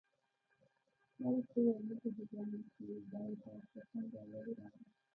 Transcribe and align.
ما 1.19 1.27
ورته 1.33 1.55
وویل: 1.61 1.85
نه 1.89 1.93
پوهېږم 2.01 2.49
چې 2.73 2.81
دې 2.87 2.97
پوځ 3.41 3.63
ته 3.73 3.81
څنګه 3.91 4.17
او 4.21 4.27
ولې 4.31 4.53
راغلم. 4.59 4.87